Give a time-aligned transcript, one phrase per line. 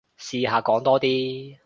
[0.19, 1.57] 試下講多啲